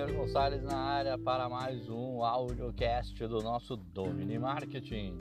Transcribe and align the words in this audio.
Wagner 0.00 0.16
Gonçalves 0.16 0.62
na 0.62 0.76
área 0.76 1.18
para 1.18 1.46
mais 1.48 1.88
um 1.90 2.24
audiocast 2.24 3.26
do 3.26 3.42
nosso 3.42 3.76
Domini 3.76 4.38
Marketing. 4.38 5.18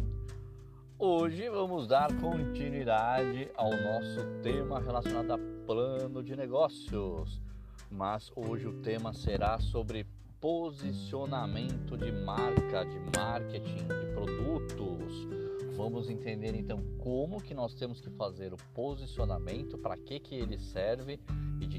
Hoje 0.98 1.50
vamos 1.50 1.86
dar 1.86 2.08
continuidade 2.22 3.52
ao 3.56 3.72
nosso 3.72 4.26
tema 4.42 4.80
relacionado 4.80 5.32
a 5.32 5.38
plano 5.66 6.24
de 6.24 6.34
negócios, 6.34 7.42
mas 7.92 8.32
hoje 8.34 8.68
o 8.68 8.82
tema 8.82 9.12
será 9.12 9.60
sobre 9.60 10.08
posicionamento 10.40 11.98
de 11.98 12.12
marca, 12.14 12.86
de 12.86 13.00
marketing, 13.18 13.86
de 13.86 14.14
produtos. 14.14 15.28
Vamos 15.76 16.10
entender 16.10 16.56
então 16.56 16.82
como 17.00 17.42
que 17.42 17.54
nós 17.54 17.74
temos 17.74 18.00
que 18.00 18.10
fazer 18.12 18.54
o 18.54 18.58
posicionamento, 18.74 19.78
para 19.78 19.98
que 19.98 20.20
que 20.20 20.36
ele 20.36 20.58
serve 20.58 21.20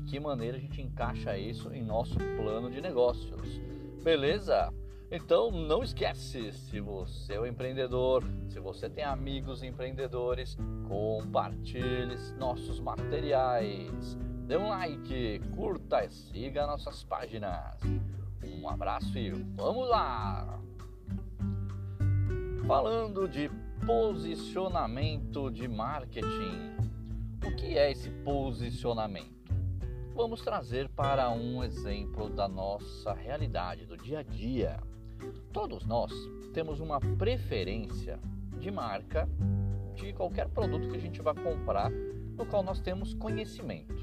de 0.00 0.10
que 0.10 0.20
maneira 0.20 0.56
a 0.56 0.60
gente 0.60 0.80
encaixa 0.80 1.36
isso 1.36 1.72
em 1.72 1.82
nosso 1.82 2.16
plano 2.36 2.70
de 2.70 2.80
negócios. 2.80 3.60
Beleza? 4.02 4.72
Então 5.10 5.50
não 5.50 5.82
esquece, 5.82 6.52
se 6.52 6.80
você 6.80 7.34
é 7.34 7.40
um 7.40 7.46
empreendedor, 7.46 8.22
se 8.48 8.60
você 8.60 8.88
tem 8.88 9.02
amigos 9.02 9.62
empreendedores, 9.62 10.56
compartilhe 10.86 12.16
nossos 12.38 12.78
materiais. 12.78 14.16
Dê 14.46 14.56
um 14.56 14.68
like, 14.68 15.40
curta 15.54 16.04
e 16.04 16.10
siga 16.10 16.66
nossas 16.66 17.02
páginas. 17.02 17.80
Um 18.44 18.68
abraço 18.68 19.18
e 19.18 19.30
vamos 19.30 19.88
lá! 19.88 20.60
Falando 22.66 23.28
de 23.28 23.50
posicionamento 23.84 25.50
de 25.50 25.66
marketing. 25.66 26.70
O 27.44 27.56
que 27.56 27.76
é 27.76 27.90
esse 27.90 28.10
posicionamento? 28.10 29.39
Vamos 30.20 30.42
trazer 30.42 30.86
para 30.90 31.30
um 31.30 31.64
exemplo 31.64 32.28
da 32.28 32.46
nossa 32.46 33.14
realidade, 33.14 33.86
do 33.86 33.96
dia 33.96 34.18
a 34.18 34.22
dia. 34.22 34.78
Todos 35.50 35.86
nós 35.86 36.12
temos 36.52 36.78
uma 36.78 37.00
preferência 37.00 38.20
de 38.58 38.70
marca 38.70 39.26
de 39.94 40.12
qualquer 40.12 40.50
produto 40.50 40.90
que 40.90 40.96
a 40.98 41.00
gente 41.00 41.22
vai 41.22 41.34
comprar, 41.34 41.90
no 41.90 42.44
qual 42.44 42.62
nós 42.62 42.82
temos 42.82 43.14
conhecimento. 43.14 43.96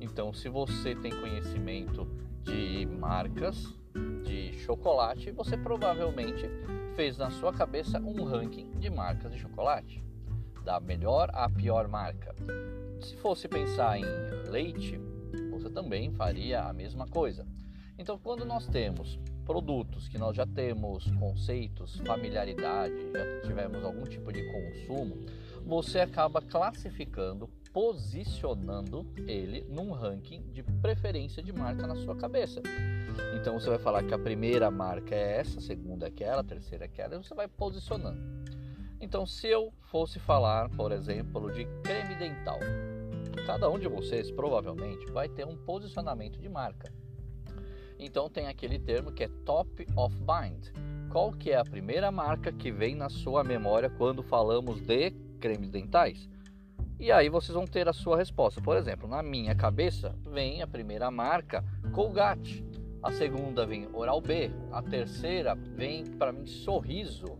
Então, 0.00 0.32
se 0.32 0.48
você 0.48 0.96
tem 0.96 1.12
conhecimento 1.12 2.08
de 2.42 2.84
marcas 2.84 3.72
de 4.24 4.52
chocolate, 4.64 5.30
você 5.30 5.56
provavelmente 5.56 6.50
fez 6.96 7.16
na 7.16 7.30
sua 7.30 7.52
cabeça 7.52 8.00
um 8.00 8.24
ranking 8.24 8.72
de 8.80 8.90
marcas 8.90 9.30
de 9.30 9.38
chocolate, 9.38 10.02
da 10.64 10.80
melhor 10.80 11.30
à 11.32 11.48
pior 11.48 11.86
marca. 11.86 12.34
Se 13.00 13.14
fosse 13.18 13.46
pensar 13.46 13.96
em 13.96 14.04
leite, 14.50 15.05
também 15.70 16.10
faria 16.12 16.62
a 16.62 16.72
mesma 16.72 17.06
coisa. 17.06 17.46
Então, 17.98 18.18
quando 18.18 18.44
nós 18.44 18.66
temos 18.66 19.18
produtos 19.44 20.08
que 20.08 20.18
nós 20.18 20.36
já 20.36 20.44
temos 20.44 21.10
conceitos, 21.12 22.00
familiaridade, 22.04 22.94
já 23.12 23.40
tivemos 23.46 23.82
algum 23.84 24.02
tipo 24.04 24.32
de 24.32 24.42
consumo, 24.42 25.24
você 25.64 26.00
acaba 26.00 26.42
classificando, 26.42 27.48
posicionando 27.72 29.06
ele 29.26 29.64
num 29.68 29.92
ranking 29.92 30.42
de 30.52 30.62
preferência 30.62 31.42
de 31.42 31.52
marca 31.52 31.86
na 31.86 31.96
sua 31.96 32.16
cabeça. 32.16 32.60
Então 33.40 33.58
você 33.58 33.70
vai 33.70 33.78
falar 33.78 34.02
que 34.02 34.12
a 34.12 34.18
primeira 34.18 34.70
marca 34.70 35.14
é 35.14 35.38
essa, 35.38 35.58
a 35.58 35.62
segunda 35.62 36.06
é 36.06 36.08
aquela, 36.08 36.40
a 36.40 36.44
terceira 36.44 36.84
é 36.84 36.86
aquela, 36.86 37.14
e 37.14 37.18
você 37.18 37.34
vai 37.34 37.48
posicionando. 37.48 38.20
Então, 39.00 39.26
se 39.26 39.46
eu 39.46 39.72
fosse 39.90 40.18
falar, 40.18 40.70
por 40.70 40.90
exemplo, 40.90 41.52
de 41.52 41.66
creme 41.82 42.14
dental, 42.14 42.58
Cada 43.44 43.68
um 43.70 43.78
de 43.78 43.88
vocês 43.88 44.30
provavelmente 44.30 45.06
vai 45.10 45.28
ter 45.28 45.46
um 45.46 45.56
posicionamento 45.56 46.40
de 46.40 46.48
marca. 46.48 46.92
Então 47.98 48.28
tem 48.28 48.46
aquele 48.46 48.78
termo 48.78 49.12
que 49.12 49.24
é 49.24 49.28
top 49.44 49.86
of 49.96 50.14
mind. 50.20 50.68
Qual 51.10 51.32
que 51.32 51.50
é 51.50 51.56
a 51.56 51.64
primeira 51.64 52.10
marca 52.10 52.52
que 52.52 52.70
vem 52.70 52.94
na 52.94 53.08
sua 53.08 53.42
memória 53.42 53.88
quando 53.88 54.22
falamos 54.22 54.80
de 54.80 55.10
cremes 55.40 55.70
dentais? 55.70 56.28
E 56.98 57.12
aí 57.12 57.28
vocês 57.28 57.54
vão 57.54 57.66
ter 57.66 57.88
a 57.88 57.92
sua 57.92 58.16
resposta. 58.16 58.60
Por 58.60 58.76
exemplo, 58.76 59.08
na 59.08 59.22
minha 59.22 59.54
cabeça 59.54 60.14
vem 60.30 60.62
a 60.62 60.66
primeira 60.66 61.10
marca 61.10 61.64
Colgate, 61.92 62.64
a 63.02 63.12
segunda 63.12 63.66
vem 63.66 63.88
Oral 63.92 64.20
B, 64.20 64.50
a 64.72 64.82
terceira 64.82 65.54
vem 65.54 66.04
para 66.04 66.32
mim 66.32 66.46
Sorriso, 66.46 67.38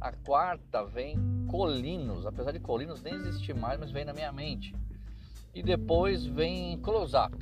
a 0.00 0.12
quarta 0.12 0.84
vem 0.84 1.16
Colinos, 1.48 2.26
apesar 2.26 2.52
de 2.52 2.60
Colinos 2.60 3.02
nem 3.02 3.14
existir 3.14 3.54
mais, 3.54 3.78
mas 3.78 3.90
vem 3.90 4.04
na 4.04 4.12
minha 4.12 4.32
mente 4.32 4.74
e 5.54 5.62
depois 5.62 6.26
vem 6.26 6.78
close-up. 6.78 7.36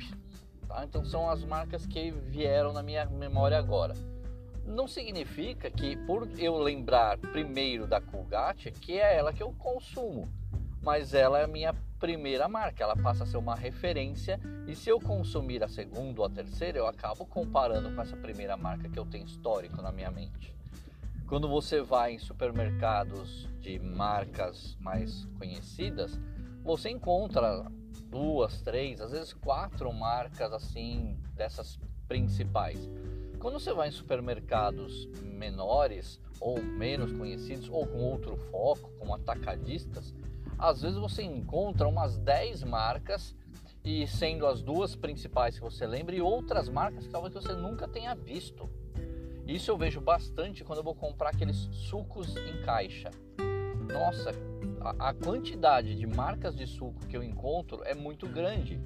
Tá? 0.67 0.83
Então 0.85 1.03
são 1.03 1.29
as 1.29 1.43
marcas 1.43 1.85
que 1.85 2.11
vieram 2.11 2.71
na 2.71 2.83
minha 2.83 3.05
memória 3.05 3.57
agora. 3.57 3.93
Não 4.65 4.87
significa 4.87 5.69
que 5.69 5.97
por 6.05 6.27
eu 6.37 6.57
lembrar 6.57 7.17
primeiro 7.17 7.85
da 7.85 7.99
Colgate, 7.99 8.71
que 8.71 8.93
é 8.93 9.17
ela 9.17 9.33
que 9.33 9.43
eu 9.43 9.53
consumo, 9.53 10.29
mas 10.81 11.13
ela 11.13 11.39
é 11.39 11.43
a 11.43 11.47
minha 11.47 11.73
primeira 11.99 12.47
marca, 12.47 12.83
ela 12.83 12.95
passa 12.95 13.23
a 13.23 13.27
ser 13.27 13.37
uma 13.37 13.55
referência 13.55 14.39
e 14.67 14.75
se 14.75 14.89
eu 14.89 14.99
consumir 14.99 15.63
a 15.63 15.69
segunda 15.69 16.21
ou 16.21 16.27
a 16.27 16.29
terceira, 16.29 16.77
eu 16.77 16.87
acabo 16.87 17.25
comparando 17.25 17.93
com 17.93 18.01
essa 18.01 18.17
primeira 18.17 18.57
marca 18.57 18.89
que 18.89 18.99
eu 18.99 19.05
tenho 19.05 19.25
histórico 19.25 19.81
na 19.81 19.91
minha 19.91 20.11
mente. 20.11 20.53
Quando 21.27 21.47
você 21.47 21.81
vai 21.81 22.13
em 22.13 22.19
supermercados 22.19 23.49
de 23.59 23.79
marcas 23.79 24.77
mais 24.81 25.25
conhecidas, 25.37 26.19
você 26.61 26.89
encontra 26.89 27.65
duas, 28.13 28.61
três, 28.61 29.01
às 29.01 29.11
vezes 29.11 29.33
quatro 29.33 29.91
marcas 29.91 30.53
assim 30.53 31.17
dessas 31.33 31.79
principais. 32.07 32.87
Quando 33.39 33.59
você 33.59 33.73
vai 33.73 33.89
em 33.89 33.91
supermercados 33.91 35.07
menores 35.23 36.21
ou 36.39 36.61
menos 36.61 37.11
conhecidos 37.11 37.67
ou 37.69 37.87
com 37.87 37.97
outro 38.03 38.37
foco, 38.37 38.91
como 38.99 39.15
atacadistas, 39.15 40.13
às 40.59 40.83
vezes 40.83 40.97
você 40.97 41.23
encontra 41.23 41.87
umas 41.87 42.19
10 42.19 42.63
marcas 42.63 43.35
e 43.83 44.05
sendo 44.05 44.45
as 44.45 44.61
duas 44.61 44.95
principais 44.95 45.55
que 45.55 45.63
você 45.63 45.87
lembra 45.87 46.15
e 46.15 46.21
outras 46.21 46.69
marcas 46.69 47.07
que 47.07 47.11
talvez 47.11 47.33
você 47.33 47.53
nunca 47.53 47.87
tenha 47.87 48.13
visto. 48.13 48.69
Isso 49.47 49.71
eu 49.71 49.77
vejo 49.77 49.99
bastante 49.99 50.63
quando 50.63 50.77
eu 50.77 50.83
vou 50.83 50.95
comprar 50.95 51.29
aqueles 51.29 51.67
sucos 51.71 52.37
em 52.37 52.61
caixa. 52.61 53.09
Nossa, 53.91 54.31
a, 54.83 55.13
quantidade 55.13 55.95
de 55.95 56.05
marcas 56.05 56.55
de 56.55 56.67
suco 56.67 57.05
que 57.07 57.15
eu 57.15 57.23
encontro 57.23 57.81
é 57.85 57.93
muito 57.93 58.27
grande. 58.27 58.79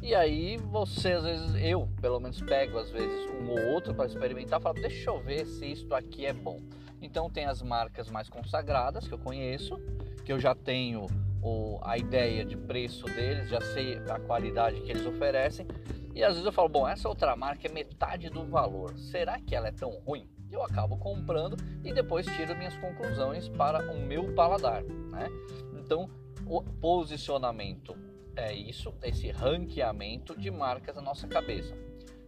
E 0.00 0.14
aí 0.14 0.56
você, 0.56 1.12
às 1.12 1.24
vezes, 1.24 1.54
eu 1.56 1.88
pelo 2.00 2.20
menos 2.20 2.40
pego 2.40 2.78
às 2.78 2.90
vezes 2.90 3.28
um 3.40 3.50
ou 3.50 3.74
outro 3.74 3.94
para 3.94 4.06
experimentar, 4.06 4.60
falo, 4.60 4.80
deixa 4.80 5.10
eu 5.10 5.20
ver 5.20 5.46
se 5.46 5.66
isto 5.66 5.94
aqui 5.94 6.26
é 6.26 6.32
bom. 6.32 6.60
Então 7.00 7.30
tem 7.30 7.46
as 7.46 7.62
marcas 7.62 8.10
mais 8.10 8.28
consagradas 8.28 9.06
que 9.06 9.14
eu 9.14 9.18
conheço, 9.18 9.76
que 10.24 10.32
eu 10.32 10.38
já 10.38 10.54
tenho 10.54 11.06
o, 11.42 11.78
a 11.82 11.96
ideia 11.96 12.44
de 12.44 12.56
preço 12.56 13.06
deles, 13.06 13.48
já 13.48 13.60
sei 13.60 13.98
a 14.08 14.18
qualidade 14.18 14.80
que 14.82 14.90
eles 14.90 15.06
oferecem. 15.06 15.66
E 16.14 16.22
às 16.24 16.32
vezes 16.32 16.46
eu 16.46 16.52
falo, 16.52 16.68
bom, 16.68 16.86
essa 16.88 17.08
outra 17.08 17.36
marca 17.36 17.68
é 17.68 17.72
metade 17.72 18.28
do 18.28 18.44
valor. 18.44 18.96
Será 18.98 19.40
que 19.40 19.54
ela 19.54 19.68
é 19.68 19.72
tão 19.72 19.90
ruim? 19.90 20.28
Eu 20.50 20.62
acabo 20.62 20.96
comprando 20.96 21.56
e 21.84 21.92
depois 21.92 22.26
tiro 22.26 22.56
minhas 22.56 22.76
conclusões 22.76 23.48
para 23.48 23.90
o 23.92 24.00
meu 24.00 24.34
paladar. 24.34 24.82
Né? 24.82 25.28
Então, 25.74 26.08
o 26.46 26.62
posicionamento 26.62 27.96
é 28.36 28.54
isso, 28.54 28.94
esse 29.02 29.30
ranqueamento 29.30 30.38
de 30.38 30.50
marcas 30.50 30.94
na 30.96 31.02
nossa 31.02 31.26
cabeça. 31.26 31.74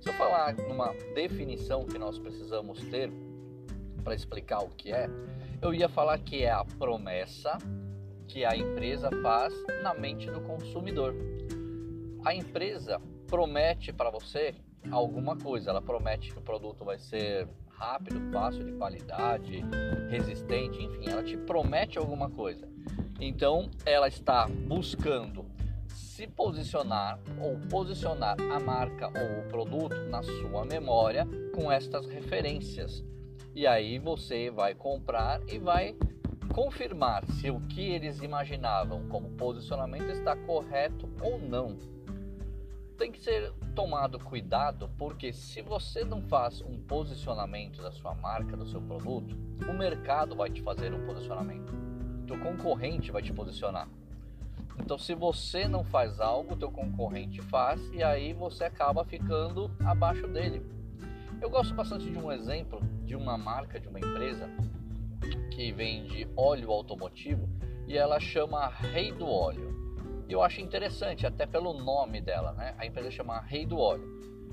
Se 0.01 0.09
eu 0.09 0.13
falar 0.15 0.55
numa 0.55 0.93
definição 1.15 1.85
que 1.85 1.99
nós 1.99 2.19
precisamos 2.19 2.81
ter 2.85 3.11
para 4.03 4.15
explicar 4.15 4.61
o 4.61 4.71
que 4.71 4.93
é, 4.93 5.09
eu 5.63 5.75
ia 5.75 5.89
falar 5.89 6.19
que 6.19 6.43
é 6.43 6.51
a 6.51 6.65
promessa 6.65 7.59
que 8.27 8.45
a 8.45 8.57
empresa 8.57 9.11
faz 9.23 9.53
na 9.83 9.93
mente 9.93 10.31
do 10.31 10.41
consumidor. 10.41 11.15
A 12.25 12.35
empresa 12.35 13.01
promete 13.27 13.93
para 13.93 14.11
você 14.11 14.55
alguma 14.91 15.37
coisa, 15.37 15.71
ela 15.71 15.83
promete 15.83 16.33
que 16.33 16.39
o 16.39 16.43
produto 16.43 16.85
vai 16.85 16.99
ser 16.99 17.49
rápido, 17.81 18.21
fácil, 18.31 18.63
de 18.63 18.73
qualidade, 18.73 19.65
resistente, 20.11 20.83
enfim, 20.83 21.09
ela 21.09 21.25
te 21.25 21.37
promete 21.39 21.99
alguma 21.99 22.29
coisa. 22.29 22.69
Então, 23.19 23.71
ela 23.87 24.07
está 24.07 24.47
buscando 24.47 25.47
se 25.89 26.27
posicionar 26.27 27.19
ou 27.41 27.59
posicionar 27.71 28.37
a 28.39 28.61
marca 28.61 29.07
ou 29.07 29.41
o 29.41 29.49
produto 29.49 29.97
na 30.11 30.23
sua 30.23 30.67
memória 30.67 31.27
com 31.55 31.73
estas 31.73 32.07
referências. 32.07 33.03
E 33.55 33.67
aí 33.67 33.99
você 33.99 34.51
vai 34.51 34.75
comprar 34.75 35.41
e 35.49 35.59
vai 35.59 35.97
confirmar 36.55 37.25
se 37.25 37.51
o 37.51 37.61
que 37.61 37.81
eles 37.81 38.21
imaginavam 38.21 39.09
como 39.09 39.31
posicionamento 39.31 40.11
está 40.11 40.37
correto 40.37 41.09
ou 41.23 41.39
não 41.39 41.79
tem 43.01 43.11
que 43.11 43.25
ser 43.25 43.51
tomado 43.75 44.19
cuidado 44.19 44.91
porque 44.99 45.33
se 45.33 45.63
você 45.63 46.05
não 46.05 46.21
faz 46.21 46.61
um 46.61 46.79
posicionamento 46.83 47.81
da 47.81 47.91
sua 47.91 48.15
marca, 48.15 48.55
do 48.55 48.67
seu 48.67 48.79
produto, 48.79 49.35
o 49.67 49.73
mercado 49.73 50.37
vai 50.37 50.51
te 50.51 50.61
fazer 50.61 50.93
um 50.93 51.07
posicionamento. 51.07 51.73
Teu 52.27 52.39
concorrente 52.39 53.11
vai 53.11 53.23
te 53.23 53.33
posicionar. 53.33 53.89
Então, 54.79 54.99
se 54.99 55.15
você 55.15 55.67
não 55.67 55.83
faz 55.83 56.21
algo, 56.21 56.53
o 56.53 56.57
teu 56.59 56.71
concorrente 56.71 57.41
faz 57.41 57.81
e 57.91 58.03
aí 58.03 58.35
você 58.35 58.65
acaba 58.65 59.03
ficando 59.03 59.71
abaixo 59.83 60.29
dele. 60.29 60.63
Eu 61.41 61.49
gosto 61.49 61.73
bastante 61.73 62.11
de 62.11 62.19
um 62.19 62.31
exemplo 62.31 62.83
de 63.03 63.17
uma 63.17 63.39
marca, 63.39 63.81
de 63.81 63.89
uma 63.89 63.99
empresa 63.99 64.47
que 65.51 65.73
vende 65.73 66.29
óleo 66.37 66.71
automotivo 66.71 67.49
e 67.89 67.97
ela 67.97 68.21
chama 68.21 68.69
Rei 68.69 69.11
do 69.11 69.27
Óleo. 69.27 69.70
Eu 70.31 70.43
acho 70.43 70.61
interessante, 70.61 71.27
até 71.27 71.45
pelo 71.45 71.73
nome 71.73 72.21
dela, 72.21 72.53
né? 72.53 72.73
A 72.79 72.87
empresa 72.87 73.11
chama 73.11 73.41
Rei 73.41 73.67
do 73.67 73.77
Óleo. 73.77 74.09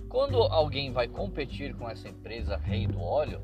Quando 0.09 0.41
alguém 0.41 0.91
vai 0.91 1.07
competir 1.07 1.75
com 1.75 1.87
essa 1.87 2.09
empresa 2.09 2.57
Rei 2.57 2.87
do 2.87 2.99
Óleo, 2.99 3.43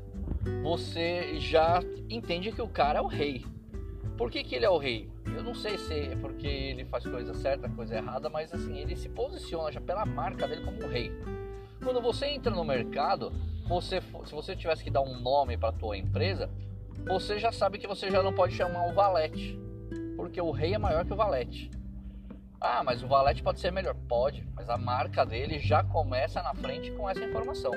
você 0.60 1.38
já 1.38 1.80
entende 2.10 2.50
que 2.50 2.60
o 2.60 2.66
cara 2.66 2.98
é 2.98 3.02
o 3.02 3.06
rei. 3.06 3.44
Por 4.16 4.32
que, 4.32 4.42
que 4.42 4.56
ele 4.56 4.64
é 4.64 4.70
o 4.70 4.78
rei? 4.78 5.08
Eu 5.26 5.44
não 5.44 5.54
sei 5.54 5.78
se 5.78 5.94
é 5.94 6.16
porque 6.16 6.46
ele 6.46 6.84
faz 6.84 7.06
coisa 7.06 7.34
certa, 7.34 7.68
coisa 7.68 7.94
errada, 7.96 8.28
mas 8.28 8.52
assim, 8.52 8.78
ele 8.78 8.96
se 8.96 9.08
posiciona 9.08 9.70
já 9.70 9.80
pela 9.80 10.04
marca 10.04 10.48
dele 10.48 10.64
como 10.64 10.88
rei. 10.88 11.12
Quando 11.82 12.00
você 12.00 12.26
entra 12.26 12.52
no 12.52 12.64
mercado, 12.64 13.32
você, 13.68 14.00
se 14.00 14.32
você 14.32 14.56
tivesse 14.56 14.82
que 14.82 14.90
dar 14.90 15.02
um 15.02 15.20
nome 15.20 15.56
para 15.56 15.68
a 15.68 15.72
tua 15.72 15.96
empresa, 15.96 16.50
você 17.06 17.38
já 17.38 17.52
sabe 17.52 17.78
que 17.78 17.86
você 17.86 18.10
já 18.10 18.22
não 18.24 18.32
pode 18.32 18.54
chamar 18.54 18.88
o 18.88 18.92
valete, 18.92 19.56
porque 20.16 20.40
o 20.40 20.50
rei 20.50 20.74
é 20.74 20.78
maior 20.78 21.04
que 21.04 21.12
o 21.12 21.16
valete. 21.16 21.70
Ah, 22.66 22.82
mas 22.82 23.02
o 23.02 23.06
valete 23.06 23.42
pode 23.42 23.60
ser 23.60 23.70
melhor. 23.70 23.94
Pode, 24.08 24.42
mas 24.56 24.70
a 24.70 24.78
marca 24.78 25.26
dele 25.26 25.58
já 25.58 25.84
começa 25.84 26.42
na 26.42 26.54
frente 26.54 26.90
com 26.92 27.08
essa 27.10 27.22
informação. 27.22 27.70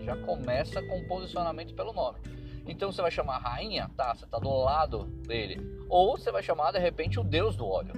Já 0.00 0.14
começa 0.18 0.82
com 0.82 0.98
o 0.98 1.08
posicionamento 1.08 1.74
pelo 1.74 1.94
nome. 1.94 2.18
Então 2.66 2.92
você 2.92 3.00
vai 3.00 3.10
chamar 3.10 3.38
rainha, 3.38 3.90
tá? 3.96 4.14
Você 4.14 4.26
está 4.26 4.38
do 4.38 4.50
lado 4.50 5.04
dele. 5.26 5.58
Ou 5.88 6.18
você 6.18 6.30
vai 6.30 6.42
chamar 6.42 6.72
de 6.72 6.78
repente 6.78 7.18
o 7.18 7.24
deus 7.24 7.56
do 7.56 7.66
óleo. 7.66 7.94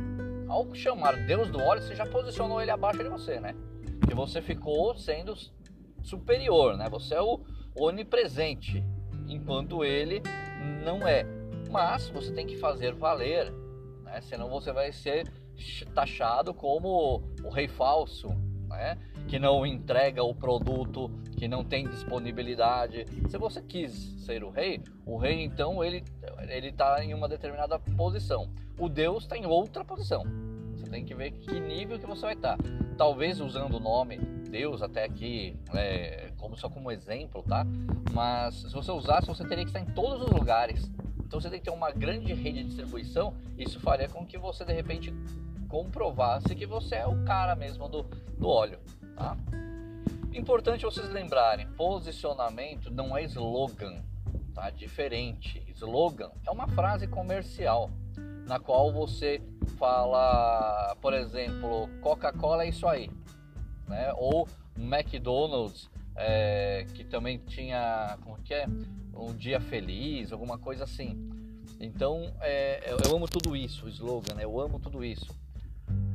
Ao 0.48 0.72
chamar 0.72 1.26
Deus 1.26 1.50
do 1.50 1.60
óleo, 1.60 1.82
você 1.82 1.96
já 1.96 2.06
posicionou 2.06 2.62
ele 2.62 2.70
abaixo 2.70 3.02
de 3.02 3.08
você, 3.08 3.40
né? 3.40 3.52
Que 4.06 4.14
você 4.14 4.40
ficou 4.40 4.96
sendo 4.96 5.34
superior, 6.04 6.76
né? 6.76 6.88
Você 6.88 7.16
é 7.16 7.20
o 7.20 7.40
onipresente, 7.76 8.84
enquanto 9.26 9.84
ele 9.84 10.22
não 10.84 11.08
é. 11.08 11.26
Mas 11.72 12.08
você 12.08 12.32
tem 12.32 12.46
que 12.46 12.56
fazer 12.56 12.94
valer, 12.94 13.50
né? 14.04 14.20
Senão 14.20 14.49
você 14.49 14.72
vai 14.72 14.92
ser 14.92 15.28
taxado 15.94 16.53
como 16.55 17.23
o 17.43 17.49
rei 17.49 17.69
falso, 17.69 18.29
né? 18.69 18.99
que 19.26 19.38
não 19.38 19.67
entrega 19.67 20.23
o 20.23 20.35
produto, 20.35 21.11
que 21.37 21.49
não 21.49 21.64
tem 21.64 21.87
disponibilidade. 21.88 23.05
Se 23.29 23.37
você 23.37 23.61
quis 23.61 23.93
ser 24.25 24.44
o 24.44 24.50
rei, 24.50 24.81
o 25.05 25.17
rei 25.17 25.43
então 25.43 25.82
ele 25.82 26.05
ele 26.49 26.69
está 26.69 27.03
em 27.05 27.12
uma 27.12 27.29
determinada 27.29 27.79
posição. 27.79 28.49
O 28.79 28.88
Deus 28.88 29.25
está 29.25 29.37
em 29.37 29.47
outra 29.47 29.85
posição. 29.85 30.25
Você 30.76 30.91
tem 30.91 31.05
que 31.05 31.14
ver 31.14 31.32
que 31.32 31.59
nível 31.59 31.99
que 31.99 32.06
você 32.06 32.23
vai 32.23 32.35
estar. 32.35 32.56
Tá. 32.56 32.64
Talvez 32.97 33.41
usando 33.41 33.76
o 33.76 33.81
nome 33.81 34.19
Deus 34.49 34.81
até 34.81 35.05
aqui 35.05 35.56
é, 35.75 36.31
como 36.38 36.56
só 36.56 36.69
como 36.69 36.91
exemplo, 36.91 37.43
tá? 37.43 37.67
Mas 38.12 38.55
se 38.55 38.73
você 38.73 38.91
usasse, 38.91 39.26
você 39.26 39.44
teria 39.44 39.64
que 39.64 39.70
estar 39.70 39.81
em 39.81 39.94
todos 39.94 40.23
os 40.23 40.31
lugares. 40.31 40.91
Então 41.26 41.40
você 41.40 41.50
tem 41.50 41.58
que 41.58 41.64
ter 41.64 41.73
uma 41.73 41.90
grande 41.90 42.32
rede 42.32 42.62
de 42.62 42.69
distribuição. 42.69 43.34
Isso 43.58 43.81
faria 43.81 44.08
com 44.08 44.25
que 44.25 44.38
você 44.38 44.64
de 44.64 44.73
repente 44.73 45.12
comprovasse 45.69 46.55
que 46.55 46.64
você 46.64 46.94
é 46.94 47.06
o 47.06 47.25
cara 47.25 47.56
mesmo 47.56 47.88
do, 47.88 48.05
do 48.38 48.49
óleo. 48.49 48.78
Tá? 49.17 49.37
Importante 50.32 50.84
vocês 50.84 51.11
lembrarem, 51.11 51.67
posicionamento 51.73 52.90
não 52.93 53.17
é 53.17 53.25
slogan, 53.25 54.05
tá? 54.55 54.70
Diferente. 54.70 55.62
Slogan 55.75 56.31
é 56.46 56.50
uma 56.50 56.69
frase 56.69 57.08
comercial 57.08 57.90
na 58.46 58.61
qual 58.61 58.93
você 58.93 59.43
fala, 59.78 60.96
por 61.00 61.12
exemplo, 61.12 61.88
Coca-Cola 62.00 62.62
é 62.64 62.69
isso 62.69 62.87
aí, 62.87 63.11
né? 63.88 64.12
Ou 64.17 64.46
McDonald's, 64.78 65.90
é, 66.16 66.86
que 66.94 67.04
também 67.04 67.38
tinha, 67.38 68.18
como 68.24 68.38
que 68.42 68.54
é, 68.54 68.66
um 69.14 69.34
dia 69.34 69.60
feliz, 69.60 70.32
alguma 70.32 70.58
coisa 70.58 70.84
assim. 70.84 71.30
Então, 71.78 72.32
é, 72.40 72.94
eu 73.04 73.14
amo 73.14 73.28
tudo 73.28 73.54
isso, 73.54 73.86
o 73.86 73.88
slogan, 73.88 74.34
né? 74.34 74.44
eu 74.44 74.60
amo 74.60 74.78
tudo 74.78 75.04
isso. 75.04 75.34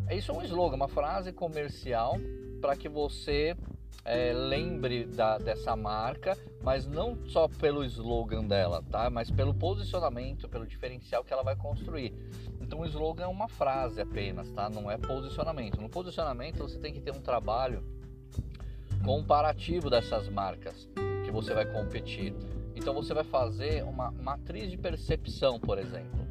É 0.07 0.15
isso 0.15 0.31
é 0.31 0.35
um 0.35 0.43
slogan, 0.43 0.75
uma 0.75 0.87
frase 0.87 1.31
comercial 1.31 2.17
para 2.59 2.75
que 2.75 2.89
você 2.89 3.55
é, 4.03 4.33
lembre 4.33 5.05
da, 5.05 5.37
dessa 5.37 5.75
marca, 5.75 6.37
mas 6.61 6.87
não 6.87 7.17
só 7.27 7.47
pelo 7.47 7.83
slogan 7.85 8.43
dela, 8.43 8.83
tá? 8.89 9.09
Mas 9.09 9.29
pelo 9.29 9.53
posicionamento, 9.53 10.49
pelo 10.49 10.65
diferencial 10.65 11.23
que 11.23 11.31
ela 11.31 11.43
vai 11.43 11.55
construir. 11.55 12.13
Então 12.59 12.81
o 12.81 12.85
slogan 12.85 13.23
é 13.23 13.27
uma 13.27 13.47
frase 13.47 14.01
apenas, 14.01 14.51
tá? 14.51 14.69
Não 14.69 14.89
é 14.89 14.97
posicionamento. 14.97 15.79
No 15.79 15.89
posicionamento 15.89 16.59
você 16.59 16.79
tem 16.79 16.93
que 16.93 16.99
ter 16.99 17.11
um 17.11 17.21
trabalho 17.21 17.83
comparativo 19.03 19.89
dessas 19.89 20.29
marcas 20.29 20.89
que 21.23 21.31
você 21.31 21.53
vai 21.53 21.65
competir. 21.65 22.33
Então 22.75 22.93
você 22.93 23.13
vai 23.13 23.23
fazer 23.23 23.83
uma 23.83 24.11
matriz 24.11 24.69
de 24.69 24.77
percepção, 24.77 25.59
por 25.59 25.77
exemplo. 25.77 26.21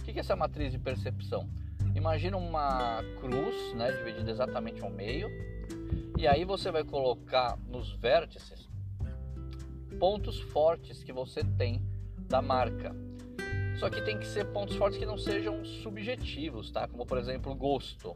O 0.00 0.04
que 0.04 0.10
é 0.12 0.20
essa 0.20 0.34
matriz 0.34 0.72
de 0.72 0.78
percepção? 0.78 1.48
Imagina 1.94 2.36
uma 2.36 3.02
cruz, 3.20 3.74
né, 3.74 3.90
dividida 3.92 4.30
exatamente 4.30 4.82
ao 4.82 4.90
meio, 4.90 5.28
e 6.16 6.26
aí 6.26 6.44
você 6.44 6.70
vai 6.70 6.84
colocar 6.84 7.58
nos 7.68 7.92
vértices 7.92 8.68
pontos 9.98 10.40
fortes 10.40 11.02
que 11.02 11.12
você 11.12 11.42
tem 11.58 11.82
da 12.28 12.40
marca. 12.40 12.94
Só 13.78 13.88
que 13.90 14.00
tem 14.02 14.18
que 14.18 14.26
ser 14.26 14.44
pontos 14.46 14.76
fortes 14.76 14.98
que 14.98 15.06
não 15.06 15.18
sejam 15.18 15.64
subjetivos, 15.64 16.70
tá? 16.70 16.86
Como 16.86 17.04
por 17.04 17.18
exemplo 17.18 17.54
gosto, 17.54 18.14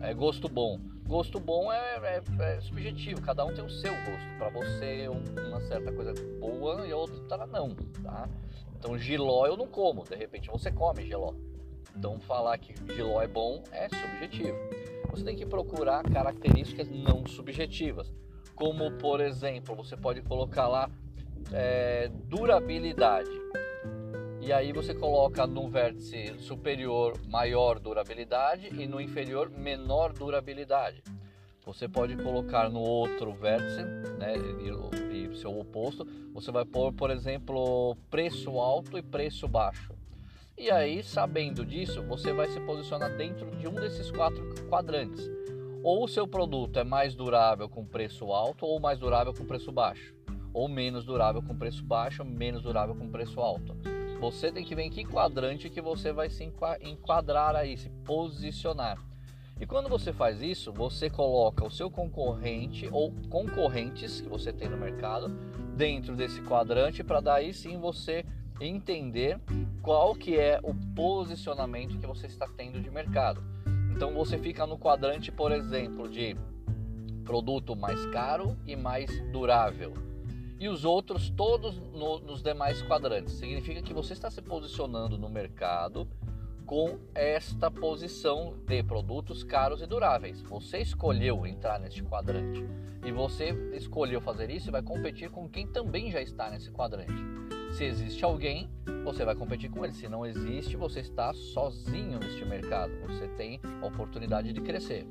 é 0.00 0.14
gosto 0.14 0.48
bom. 0.48 0.80
Gosto 1.06 1.38
bom 1.38 1.72
é, 1.72 1.96
é, 2.02 2.22
é 2.40 2.60
subjetivo, 2.60 3.22
cada 3.22 3.44
um 3.44 3.54
tem 3.54 3.64
o 3.64 3.70
seu 3.70 3.92
gosto. 3.92 4.38
Para 4.38 4.48
você 4.48 5.08
uma 5.08 5.60
certa 5.62 5.92
coisa 5.92 6.12
boa 6.40 6.86
e 6.86 6.92
a 6.92 6.96
outra 6.96 7.46
não, 7.46 7.74
tá? 8.02 8.28
Então 8.78 8.98
giló 8.98 9.46
eu 9.46 9.56
não 9.56 9.66
como, 9.66 10.04
de 10.04 10.16
repente 10.16 10.50
você 10.50 10.70
come 10.70 11.06
giló. 11.06 11.32
Então, 11.96 12.20
falar 12.20 12.58
que 12.58 12.74
Giló 12.94 13.22
é 13.22 13.26
bom 13.26 13.62
é 13.72 13.88
subjetivo. 13.88 14.58
Você 15.10 15.24
tem 15.24 15.34
que 15.34 15.46
procurar 15.46 16.02
características 16.02 16.90
não 16.90 17.26
subjetivas, 17.26 18.12
como 18.54 18.90
por 18.98 19.20
exemplo, 19.20 19.74
você 19.74 19.96
pode 19.96 20.20
colocar 20.20 20.68
lá 20.68 20.90
é, 21.52 22.10
durabilidade. 22.24 23.30
E 24.46 24.52
aí 24.52 24.72
você 24.72 24.94
coloca 24.94 25.44
no 25.44 25.68
vértice 25.68 26.38
superior 26.38 27.20
maior 27.28 27.80
durabilidade 27.80 28.68
e 28.80 28.86
no 28.86 29.00
inferior 29.00 29.50
menor 29.50 30.12
durabilidade. 30.12 31.02
Você 31.64 31.88
pode 31.88 32.16
colocar 32.16 32.70
no 32.70 32.78
outro 32.78 33.32
vértice, 33.32 33.82
né, 34.16 34.34
e, 34.36 35.32
e 35.32 35.36
seu 35.36 35.58
oposto, 35.58 36.06
você 36.32 36.52
vai 36.52 36.64
pôr, 36.64 36.92
por 36.92 37.10
exemplo, 37.10 37.96
preço 38.08 38.60
alto 38.60 38.96
e 38.96 39.02
preço 39.02 39.48
baixo. 39.48 39.92
E 40.56 40.70
aí, 40.70 41.02
sabendo 41.02 41.66
disso, 41.66 42.00
você 42.04 42.32
vai 42.32 42.48
se 42.48 42.60
posicionar 42.60 43.16
dentro 43.16 43.50
de 43.56 43.66
um 43.66 43.74
desses 43.74 44.12
quatro 44.12 44.54
quadrantes. 44.68 45.28
Ou 45.82 46.04
o 46.04 46.08
seu 46.08 46.28
produto 46.28 46.78
é 46.78 46.84
mais 46.84 47.16
durável 47.16 47.68
com 47.68 47.84
preço 47.84 48.30
alto 48.30 48.64
ou 48.64 48.78
mais 48.78 49.00
durável 49.00 49.34
com 49.34 49.44
preço 49.44 49.72
baixo. 49.72 50.14
Ou 50.54 50.68
menos 50.68 51.04
durável 51.04 51.42
com 51.42 51.58
preço 51.58 51.82
baixo, 51.82 52.24
menos 52.24 52.62
durável 52.62 52.94
com 52.94 53.10
preço 53.10 53.40
alto. 53.40 53.95
Você 54.20 54.50
tem 54.50 54.64
que 54.64 54.74
ver 54.74 54.82
em 54.82 54.90
que 54.90 55.04
quadrante 55.04 55.68
que 55.68 55.80
você 55.80 56.12
vai 56.12 56.30
se 56.30 56.44
enquadrar 56.80 57.54
aí, 57.54 57.76
se 57.76 57.90
posicionar. 58.04 58.98
E 59.58 59.66
quando 59.66 59.88
você 59.88 60.12
faz 60.12 60.42
isso, 60.42 60.72
você 60.72 61.08
coloca 61.08 61.64
o 61.64 61.70
seu 61.70 61.90
concorrente 61.90 62.88
ou 62.92 63.12
concorrentes 63.30 64.20
que 64.20 64.28
você 64.28 64.52
tem 64.52 64.68
no 64.68 64.76
mercado 64.76 65.28
dentro 65.76 66.14
desse 66.14 66.42
quadrante 66.42 67.02
para 67.02 67.20
daí 67.20 67.54
sim 67.54 67.78
você 67.78 68.24
entender 68.60 69.38
qual 69.82 70.14
que 70.14 70.38
é 70.38 70.60
o 70.62 70.74
posicionamento 70.94 71.98
que 71.98 72.06
você 72.06 72.26
está 72.26 72.46
tendo 72.56 72.80
de 72.80 72.90
mercado. 72.90 73.42
Então 73.90 74.12
você 74.12 74.38
fica 74.38 74.66
no 74.66 74.78
quadrante, 74.78 75.32
por 75.32 75.52
exemplo, 75.52 76.08
de 76.08 76.36
produto 77.24 77.74
mais 77.74 78.04
caro 78.06 78.56
e 78.66 78.76
mais 78.76 79.10
durável. 79.30 79.94
E 80.58 80.68
os 80.68 80.84
outros 80.84 81.30
todos 81.30 81.78
no, 81.78 82.18
nos 82.20 82.42
demais 82.42 82.80
quadrantes. 82.82 83.34
Significa 83.34 83.82
que 83.82 83.92
você 83.92 84.12
está 84.12 84.30
se 84.30 84.40
posicionando 84.40 85.18
no 85.18 85.28
mercado 85.28 86.08
com 86.64 86.98
esta 87.14 87.70
posição 87.70 88.54
de 88.66 88.82
produtos 88.82 89.44
caros 89.44 89.80
e 89.80 89.86
duráveis. 89.86 90.42
Você 90.42 90.78
escolheu 90.78 91.46
entrar 91.46 91.78
neste 91.78 92.02
quadrante 92.02 92.64
e 93.04 93.12
você 93.12 93.50
escolheu 93.74 94.20
fazer 94.20 94.50
isso 94.50 94.68
e 94.68 94.72
vai 94.72 94.82
competir 94.82 95.30
com 95.30 95.48
quem 95.48 95.66
também 95.66 96.10
já 96.10 96.20
está 96.20 96.50
nesse 96.50 96.70
quadrante. 96.70 97.14
Se 97.76 97.84
existe 97.84 98.24
alguém, 98.24 98.68
você 99.04 99.24
vai 99.24 99.34
competir 99.34 99.70
com 99.70 99.84
ele. 99.84 99.92
Se 99.92 100.08
não 100.08 100.26
existe, 100.26 100.76
você 100.76 101.00
está 101.00 101.32
sozinho 101.32 102.18
neste 102.18 102.44
mercado. 102.44 102.92
Você 103.06 103.28
tem 103.28 103.60
a 103.82 103.86
oportunidade 103.86 104.52
de 104.52 104.60
crescer. 104.60 105.06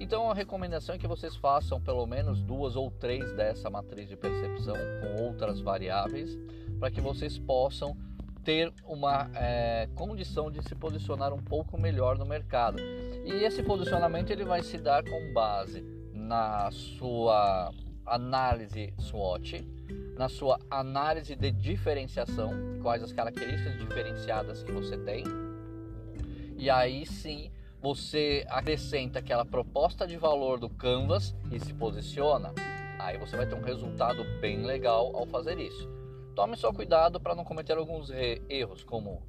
Então 0.00 0.30
a 0.30 0.34
recomendação 0.34 0.94
é 0.94 0.98
que 0.98 1.06
vocês 1.06 1.34
façam 1.36 1.80
pelo 1.80 2.06
menos 2.06 2.40
duas 2.40 2.76
ou 2.76 2.90
três 2.90 3.32
dessa 3.32 3.68
matriz 3.68 4.08
de 4.08 4.16
percepção 4.16 4.76
com 5.00 5.24
outras 5.24 5.60
variáveis 5.60 6.38
para 6.78 6.90
que 6.90 7.00
vocês 7.00 7.38
possam 7.38 7.96
ter 8.44 8.72
uma 8.86 9.28
é, 9.34 9.88
condição 9.94 10.50
de 10.50 10.62
se 10.62 10.74
posicionar 10.74 11.34
um 11.34 11.42
pouco 11.42 11.78
melhor 11.78 12.16
no 12.16 12.24
mercado. 12.24 12.80
E 12.80 13.44
esse 13.44 13.62
posicionamento 13.62 14.30
ele 14.30 14.44
vai 14.44 14.62
se 14.62 14.78
dar 14.78 15.02
com 15.04 15.32
base 15.34 15.84
na 16.14 16.70
sua 16.70 17.72
análise 18.06 18.94
SWOT, 18.98 19.66
na 20.16 20.28
sua 20.28 20.58
análise 20.70 21.36
de 21.36 21.50
diferenciação, 21.50 22.50
quais 22.80 23.02
as 23.02 23.12
características 23.12 23.78
diferenciadas 23.78 24.62
que 24.62 24.72
você 24.72 24.96
tem. 24.96 25.24
E 26.56 26.70
aí 26.70 27.04
sim 27.04 27.50
você 27.80 28.44
acrescenta 28.48 29.18
aquela 29.18 29.44
proposta 29.44 30.06
de 30.06 30.16
valor 30.16 30.58
do 30.58 30.68
Canvas 30.68 31.34
e 31.50 31.60
se 31.60 31.72
posiciona. 31.72 32.52
Aí 32.98 33.16
você 33.18 33.36
vai 33.36 33.46
ter 33.46 33.54
um 33.54 33.62
resultado 33.62 34.24
bem 34.40 34.62
legal 34.64 35.14
ao 35.14 35.26
fazer 35.26 35.58
isso. 35.58 35.88
Tome 36.34 36.56
só 36.56 36.72
cuidado 36.72 37.20
para 37.20 37.34
não 37.34 37.44
cometer 37.44 37.76
alguns 37.76 38.10
erros, 38.48 38.84
como 38.84 39.22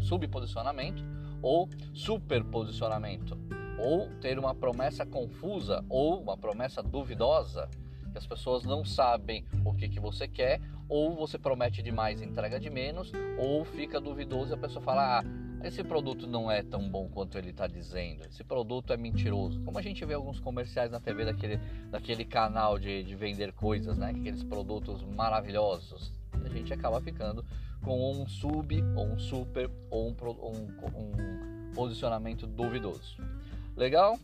subposicionamento 0.00 1.02
ou 1.42 1.68
superposicionamento, 1.92 3.38
ou 3.78 4.08
ter 4.20 4.38
uma 4.38 4.54
promessa 4.54 5.04
confusa 5.04 5.84
ou 5.88 6.20
uma 6.20 6.36
promessa 6.36 6.82
duvidosa, 6.82 7.68
que 8.12 8.18
as 8.18 8.26
pessoas 8.26 8.64
não 8.64 8.84
sabem 8.84 9.44
o 9.64 9.74
que, 9.74 9.88
que 9.88 9.98
você 9.98 10.28
quer, 10.28 10.60
ou 10.88 11.16
você 11.16 11.38
promete 11.38 11.82
demais 11.82 12.20
e 12.20 12.24
entrega 12.24 12.60
de 12.60 12.68
menos, 12.70 13.10
ou 13.38 13.64
fica 13.64 14.00
duvidoso 14.00 14.52
e 14.52 14.54
a 14.54 14.58
pessoa 14.58 14.84
fala: 14.84 15.20
ah, 15.20 15.24
esse 15.64 15.82
produto 15.84 16.26
não 16.26 16.50
é 16.50 16.62
tão 16.62 16.88
bom 16.88 17.08
quanto 17.08 17.38
ele 17.38 17.50
está 17.50 17.66
dizendo, 17.66 18.24
esse 18.24 18.42
produto 18.42 18.92
é 18.92 18.96
mentiroso. 18.96 19.60
Como 19.64 19.78
a 19.78 19.82
gente 19.82 20.04
vê 20.04 20.14
alguns 20.14 20.40
comerciais 20.40 20.90
na 20.90 21.00
TV 21.00 21.24
daquele, 21.24 21.60
daquele 21.90 22.24
canal 22.24 22.78
de, 22.78 23.02
de 23.02 23.14
vender 23.14 23.52
coisas, 23.52 23.96
né? 23.96 24.10
aqueles 24.10 24.42
produtos 24.42 25.02
maravilhosos, 25.02 26.12
a 26.32 26.48
gente 26.48 26.72
acaba 26.72 27.00
ficando 27.00 27.44
com 27.82 28.12
um 28.12 28.26
sub, 28.28 28.82
ou 28.96 29.06
um 29.06 29.18
super, 29.18 29.70
ou 29.90 30.08
um, 30.08 30.14
um, 30.52 31.68
um 31.68 31.72
posicionamento 31.74 32.46
duvidoso. 32.46 33.16
Legal? 33.76 34.18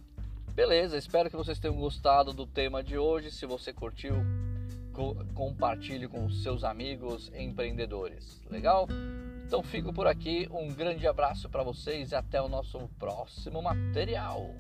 Beleza, 0.55 0.97
espero 0.97 1.31
que 1.31 1.37
vocês 1.37 1.59
tenham 1.59 1.77
gostado 1.77 2.33
do 2.33 2.47
tema 2.47 2.83
de 2.83 2.99
hoje. 2.99 3.31
Se 3.31 3.47
você 3.47 3.73
curtiu, 3.73 4.15
co 4.93 5.15
compartilhe 5.35 6.09
com 6.09 6.29
seus 6.29 6.65
amigos 6.65 7.31
empreendedores. 7.35 8.43
Legal? 8.51 8.89
Então 9.49 9.63
fico 9.63 9.95
por 9.95 10.07
aqui, 10.07 10.47
um 10.53 10.69
grande 10.75 11.07
abraço 11.07 11.49
para 11.49 11.63
vocês 11.63 12.13
e 12.13 12.15
até 12.15 12.39
o 12.39 12.51
nosso 12.51 12.87
próximo 12.99 13.63
material. 13.63 14.55